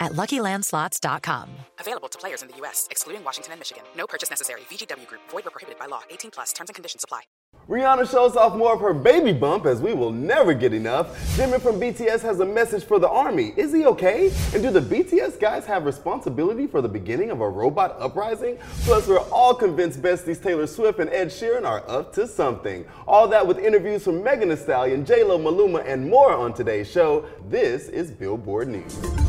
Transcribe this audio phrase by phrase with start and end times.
[0.00, 1.48] at LuckyLandSlots.com.
[1.78, 3.84] Available to players in the U.S., excluding Washington and Michigan.
[3.96, 4.62] No purchase necessary.
[4.70, 5.22] VGW Group.
[5.30, 6.02] Void where prohibited by law.
[6.10, 6.52] 18 plus.
[6.52, 7.22] Terms and conditions apply.
[7.68, 11.18] Rihanna shows off more of her baby bump as we will never get enough.
[11.36, 13.54] Jimin from BTS has a message for the army.
[13.56, 14.30] Is he okay?
[14.52, 18.58] And do the BTS guys have responsibility for the beginning of a robot uprising?
[18.82, 22.84] Plus, we're all convinced besties Taylor Swift and Ed Sheeran are up to something.
[23.06, 27.24] All that with interviews from Megan Thee Stallion, J-Lo, Maluma, and more on today's show.
[27.48, 29.23] This is Billboard News.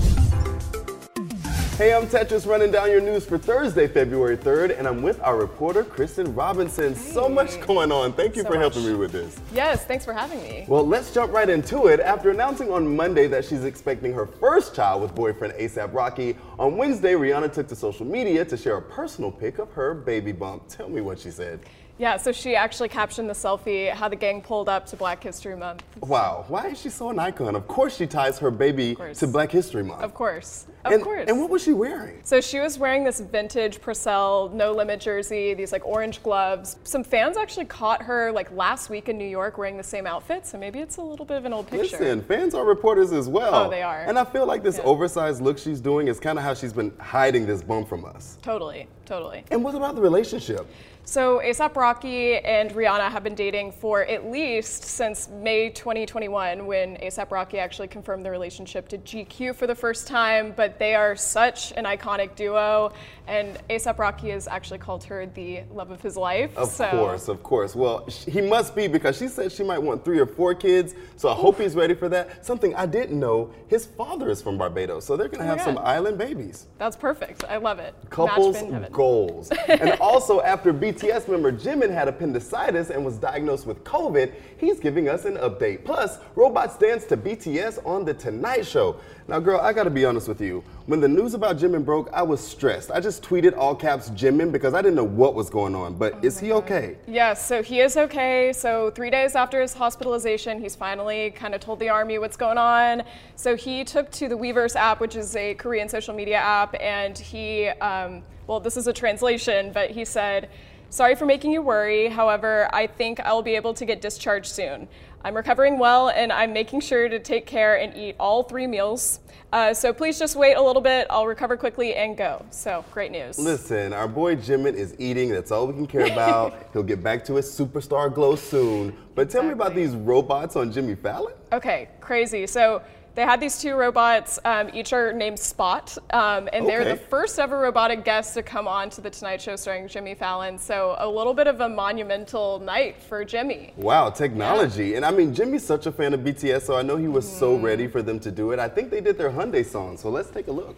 [1.78, 5.36] Hey, I'm Tetris running down your news for Thursday, February 3rd, and I'm with our
[5.36, 6.94] reporter, Kristen Robinson.
[6.94, 7.12] Hey.
[7.12, 8.14] So much going on.
[8.14, 8.62] Thank you so for much.
[8.62, 9.38] helping me with this.
[9.54, 10.64] Yes, thanks for having me.
[10.70, 12.00] Well, let's jump right into it.
[12.00, 16.78] After announcing on Monday that she's expecting her first child with boyfriend ASAP Rocky, on
[16.78, 20.70] Wednesday, Rihanna took to social media to share a personal pic of her baby bump.
[20.70, 21.59] Tell me what she said.
[21.98, 25.58] Yeah, so she actually captioned the selfie how the gang pulled up to Black History
[25.58, 25.84] Month.
[26.00, 27.53] Wow, why is she so an icon?
[27.53, 30.03] Of course she ties her baby to Black History Month.
[30.03, 31.25] Of course, of and, course.
[31.28, 32.19] And what was she wearing?
[32.23, 36.78] So she was wearing this vintage Purcell no limit jersey, these like orange gloves.
[36.83, 40.45] Some fans actually caught her like last week in New York wearing the same outfit,
[40.45, 41.97] so maybe it's a little bit of an old picture.
[41.97, 43.66] Listen, fans are reporters as well.
[43.66, 44.02] Oh, they are.
[44.02, 44.83] And I feel like this yeah.
[44.83, 48.38] oversized look she's doing is kind of how she's been hiding this bump from us.
[48.41, 49.44] Totally, totally.
[49.52, 50.67] And what about the relationship?
[51.07, 56.97] So ASAP Rocky and Rihanna have been dating for at least since May 2021 when
[56.97, 61.16] ASAP Rocky actually confirmed the relationship to GQ for the first time, but they are
[61.16, 62.91] such an iconic duo
[63.28, 66.56] and ASAP Rocky has actually called her the love of his life.
[66.58, 66.90] Of so.
[66.90, 67.75] course, of course.
[67.75, 71.30] Well, he must be because she said she might want three or four kids, so
[71.30, 71.40] I Oof.
[71.40, 72.46] hope he's ready for that.
[72.46, 75.62] Something I didn't know, his father is from Barbados, so they're going to oh have
[75.62, 76.68] some island babies.
[76.78, 77.44] That's perfect.
[77.46, 77.96] I love it.
[78.09, 78.58] Couples
[78.91, 79.52] goals.
[79.68, 85.09] and also after BTS member Jimin had appendicitis and was diagnosed with COVID, he's giving
[85.09, 85.84] us an update.
[85.84, 89.00] Plus, robots dance to BTS on The Tonight Show.
[89.28, 90.64] Now, girl, I gotta be honest with you.
[90.88, 92.92] When the news about Jimin broke, I was stressed.
[92.92, 95.96] I just tweeted all caps Jimin because I didn't know what was going on.
[95.96, 96.98] But oh is he okay?
[97.08, 98.53] Yes, so he is okay.
[98.53, 102.59] So, three days after his hospitalization, he's finally kind of told the army what's going
[102.59, 103.02] on.
[103.36, 107.18] So, he took to the Weverse app, which is a Korean social media app, and
[107.18, 110.50] he, um, well, this is a translation, but he said,
[110.90, 112.07] Sorry for making you worry.
[112.07, 114.88] However, I think I'll be able to get discharged soon.
[115.25, 119.22] I'm recovering well and I'm making sure to take care and eat all three meals.
[119.51, 121.07] Uh, so please just wait a little bit.
[121.09, 122.46] I'll recover quickly and go.
[122.51, 123.40] So great news.
[123.40, 125.29] Listen, our boy Jimin is eating.
[125.29, 126.68] That's all we can care about.
[126.73, 128.96] He'll get back to his superstar glow soon.
[129.16, 129.25] But exactly.
[129.25, 131.34] tell me about these robots on Jimmy Fallon.
[131.52, 132.46] Okay, crazy.
[132.46, 132.84] So
[133.16, 137.40] they had these two robots, um, each are named Spot, um, and they're the first
[137.40, 140.59] ever robotic guests to come on to The Tonight Show starring Jimmy Fallon.
[140.59, 143.74] So a little bit of a monumental night for Jimmy.
[143.78, 144.90] Wow, technology.
[144.90, 144.98] Yeah.
[144.98, 147.40] And I mean, Jimmy's such a fan of BTS, so I know he was mm.
[147.40, 147.66] so mm-hmm.
[147.66, 148.59] ready for them to do it.
[148.59, 150.76] I think they did their Hyundai song, so let's take a look.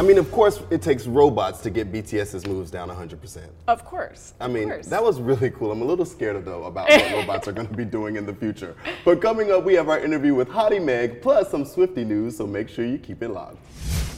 [0.00, 3.42] I mean, of course, it takes robots to get BTS's moves down 100%.
[3.68, 4.32] Of course.
[4.40, 4.86] I mean, course.
[4.86, 5.70] that was really cool.
[5.70, 8.32] I'm a little scared though about what robots are going to be doing in the
[8.32, 8.74] future.
[9.04, 12.46] But coming up, we have our interview with Hottie Meg, plus some Swifty news, so
[12.46, 13.58] make sure you keep it locked.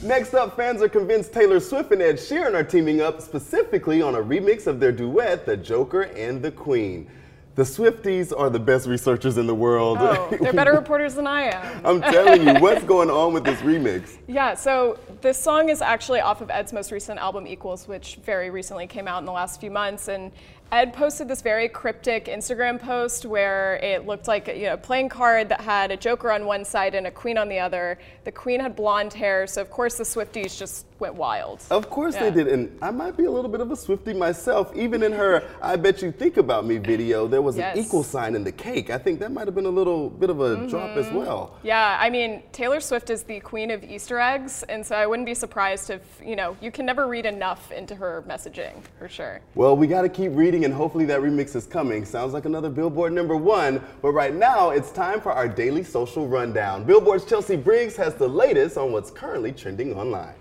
[0.04, 4.14] Next up, fans are convinced Taylor Swift and Ed Sheeran are teaming up specifically on
[4.14, 7.10] a remix of their duet, The Joker and the Queen.
[7.54, 9.98] The Swifties are the best researchers in the world.
[10.00, 11.84] Oh, they're better reporters than I am.
[11.84, 14.16] I'm telling you, what's going on with this remix?
[14.26, 18.48] Yeah, so this song is actually off of Ed's most recent album, Equals, which very
[18.48, 20.08] recently came out in the last few months.
[20.08, 20.32] And
[20.72, 25.10] Ed posted this very cryptic Instagram post where it looked like you know, a playing
[25.10, 27.98] card that had a Joker on one side and a Queen on the other.
[28.24, 31.62] The Queen had blonde hair, so of course the Swifties just went wild.
[31.70, 32.30] Of course Yeah.
[32.30, 34.74] they did, and I might be a little bit of a Swifty myself.
[34.74, 37.76] Even in her "I Bet You Think About Me" video, there was Yes.
[37.76, 38.88] an equal sign in the cake.
[38.88, 40.68] I think that might have been a little bit of a mm-hmm.
[40.68, 41.58] drop as well.
[41.64, 45.26] Yeah, I mean, Taylor Swift is the queen of Easter eggs, and so I wouldn't
[45.26, 49.40] be surprised if, you know, you can never read enough into her messaging, for sure.
[49.54, 52.04] Well, we got to keep reading, and hopefully that remix is coming.
[52.04, 53.82] Sounds like another Billboard number one.
[54.00, 56.84] But right now, it's time for our daily social rundown.
[56.84, 60.34] Billboard's Chelsea Briggs has the latest on what's currently trending online.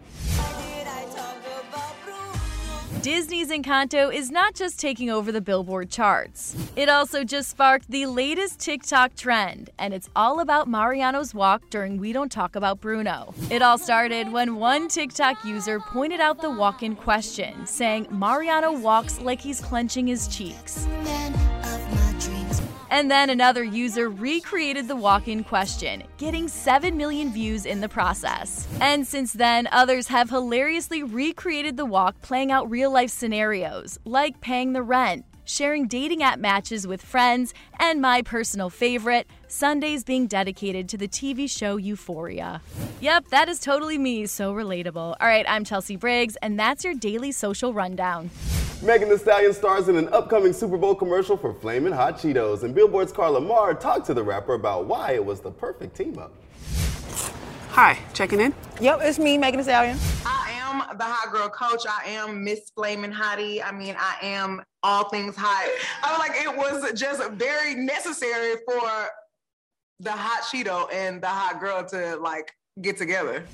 [3.02, 6.56] Disney's Encanto is not just taking over the Billboard charts.
[6.76, 11.98] It also just sparked the latest TikTok trend, and it's all about Mariano's walk during
[11.98, 13.34] We Don't Talk About Bruno.
[13.50, 18.72] It all started when one TikTok user pointed out the walk in question, saying Mariano
[18.72, 20.86] walks like he's clenching his cheeks.
[22.92, 27.88] And then another user recreated the walk in question, getting 7 million views in the
[27.88, 28.68] process.
[28.82, 34.42] And since then, others have hilariously recreated the walk, playing out real life scenarios, like
[34.42, 40.28] paying the rent, sharing dating app matches with friends, and my personal favorite, Sundays being
[40.28, 42.62] dedicated to the TV show Euphoria.
[43.02, 45.16] Yep, that is totally me, so relatable.
[45.20, 48.30] All right, I'm Chelsea Briggs, and that's your daily social rundown.
[48.84, 52.74] Megan Thee Stallion stars in an upcoming Super Bowl commercial for Flamin' Hot Cheetos, and
[52.74, 56.34] Billboard's Carl Lamarre talked to the rapper about why it was the perfect team up.
[57.70, 58.54] Hi, checking in.
[58.82, 59.98] Yep, it's me, Megan Thee Stallion.
[60.26, 61.84] I am the hot girl coach.
[61.88, 63.62] I am Miss Flamin' Hottie.
[63.64, 65.70] I mean, I am all things hot.
[66.04, 69.10] I feel like it was just very necessary for
[70.00, 72.52] the hot Cheeto and the hot girl to like
[72.82, 73.46] get together.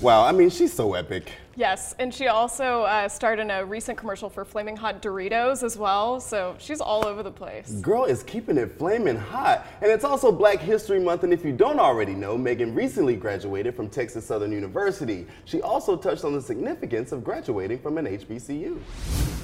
[0.00, 1.32] Wow, I mean, she's so epic.
[1.56, 5.78] Yes, and she also uh, starred in a recent commercial for Flaming Hot Doritos as
[5.78, 7.70] well, so she's all over the place.
[7.74, 9.66] Girl is keeping it flaming hot.
[9.80, 13.76] And it's also Black History Month, and if you don't already know, Megan recently graduated
[13.76, 15.26] from Texas Southern University.
[15.44, 18.80] She also touched on the significance of graduating from an HBCU.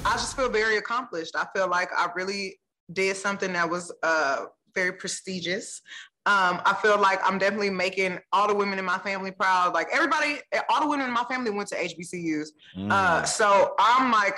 [0.04, 1.36] I just feel very accomplished.
[1.36, 2.58] I feel like I really
[2.92, 5.80] did something that was uh, very prestigious.
[6.26, 9.72] Um, I feel like I'm definitely making all the women in my family proud.
[9.72, 10.38] Like everybody,
[10.68, 12.48] all the women in my family went to HBCUs.
[12.90, 14.36] Uh, so I'm like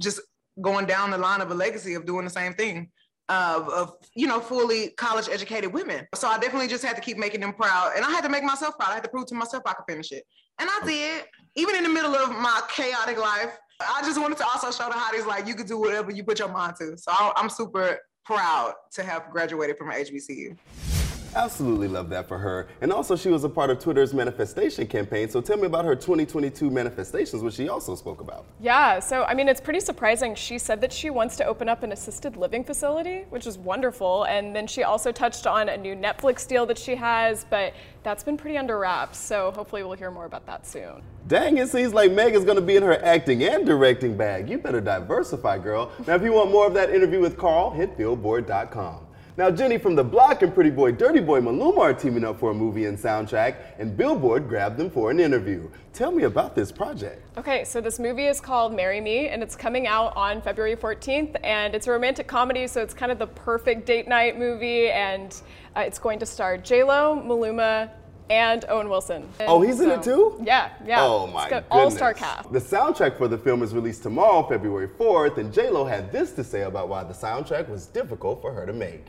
[0.00, 0.20] just
[0.60, 2.90] going down the line of a legacy of doing the same thing.
[3.28, 7.16] Of, of you know fully college educated women so i definitely just had to keep
[7.16, 9.34] making them proud and i had to make myself proud i had to prove to
[9.34, 10.24] myself i could finish it
[10.58, 11.24] and i did
[11.54, 14.96] even in the middle of my chaotic life i just wanted to also show the
[14.96, 18.74] hotties like you could do whatever you put your mind to so i'm super proud
[18.92, 20.56] to have graduated from hbcu
[21.34, 22.68] Absolutely love that for her.
[22.80, 25.30] And also, she was a part of Twitter's manifestation campaign.
[25.30, 28.44] So tell me about her 2022 manifestations, which she also spoke about.
[28.60, 30.34] Yeah, so I mean, it's pretty surprising.
[30.34, 34.24] She said that she wants to open up an assisted living facility, which is wonderful.
[34.24, 38.22] And then she also touched on a new Netflix deal that she has, but that's
[38.22, 39.18] been pretty under wraps.
[39.18, 41.02] So hopefully, we'll hear more about that soon.
[41.28, 44.50] Dang, it seems like Meg is going to be in her acting and directing bag.
[44.50, 45.92] You better diversify, girl.
[46.06, 49.06] Now, if you want more of that interview with Carl, hit Billboard.com.
[49.34, 52.50] Now, Jenny from The Block and Pretty Boy Dirty Boy Maluma are teaming up for
[52.50, 55.70] a movie and soundtrack, and Billboard grabbed them for an interview.
[55.94, 57.22] Tell me about this project.
[57.38, 61.34] Okay, so this movie is called Marry Me, and it's coming out on February 14th,
[61.42, 65.40] and it's a romantic comedy, so it's kind of the perfect date night movie, and
[65.76, 67.88] uh, it's going to star J Lo, Maluma,
[68.28, 69.26] and Owen Wilson.
[69.40, 70.38] Oh, he's in it too?
[70.42, 71.02] Yeah, yeah.
[71.02, 71.68] Oh my goodness.
[71.70, 72.52] All-star cast.
[72.52, 76.44] The soundtrack for the film is released tomorrow, February 4th, and J-Lo had this to
[76.44, 79.06] say about why the soundtrack was difficult for her to make.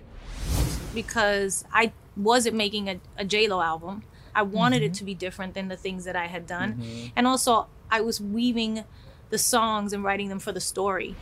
[0.94, 4.04] Because I wasn't making a, a J-Lo album.
[4.36, 4.94] I wanted it mm-hmm.
[4.94, 6.74] to be different than the things that I had done.
[6.74, 7.08] Mm-hmm.
[7.16, 8.84] And also, I was weaving
[9.30, 11.16] the songs and writing them for the story.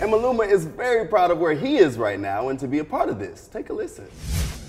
[0.00, 2.84] And Maluma is very proud of where he is right now and to be a
[2.84, 3.48] part of this.
[3.48, 4.08] Take a listen.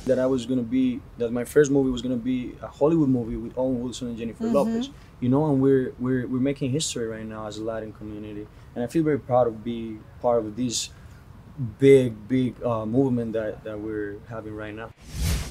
[0.05, 3.37] that I was gonna be that my first movie was gonna be a Hollywood movie
[3.37, 4.55] with Owen Wilson and Jennifer mm-hmm.
[4.55, 4.89] Lopez.
[5.19, 8.83] You know, and we're we're we're making history right now as a Latin community, and
[8.83, 10.89] I feel very proud of being part of this
[11.79, 14.91] big big uh, movement that that we're having right now.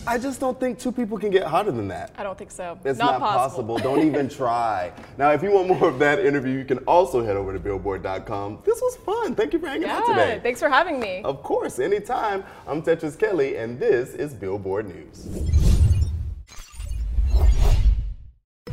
[0.06, 2.14] I just don't think two people can get hotter than that.
[2.16, 2.78] I don't think so.
[2.84, 3.76] It's not, not, possible.
[3.78, 4.92] Don't even try.
[5.18, 8.60] Now, if you want more of that interview, you can also head over to billboard.com.
[8.64, 9.34] This was fun.
[9.34, 10.40] Thank you for hanging out Yeah, today.
[10.42, 11.20] thanks for having me.
[11.22, 12.44] Of course, anytime.
[12.66, 15.79] I'm Tetris Kelly, and this is Billboard News.